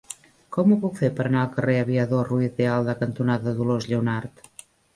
[0.55, 4.47] Com ho puc fer per anar al carrer Aviador Ruiz de Alda cantonada Dolors Lleonart?